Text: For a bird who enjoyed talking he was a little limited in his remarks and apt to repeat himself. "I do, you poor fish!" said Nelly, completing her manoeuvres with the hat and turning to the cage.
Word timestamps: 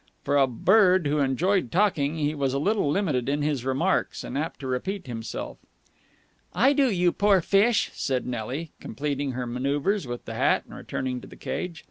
For 0.23 0.35
a 0.35 0.47
bird 0.47 1.05
who 1.05 1.19
enjoyed 1.19 1.71
talking 1.71 2.17
he 2.17 2.33
was 2.33 2.55
a 2.55 2.57
little 2.57 2.89
limited 2.89 3.29
in 3.29 3.43
his 3.43 3.63
remarks 3.63 4.23
and 4.23 4.35
apt 4.35 4.59
to 4.61 4.67
repeat 4.67 5.05
himself. 5.05 5.59
"I 6.55 6.73
do, 6.73 6.89
you 6.89 7.11
poor 7.11 7.39
fish!" 7.39 7.91
said 7.93 8.25
Nelly, 8.25 8.71
completing 8.79 9.33
her 9.33 9.45
manoeuvres 9.45 10.07
with 10.07 10.25
the 10.25 10.33
hat 10.33 10.63
and 10.67 10.87
turning 10.87 11.21
to 11.21 11.27
the 11.27 11.35
cage. 11.35 11.79